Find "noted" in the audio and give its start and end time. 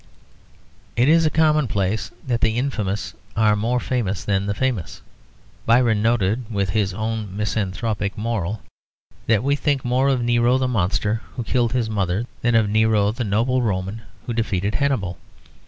6.01-6.51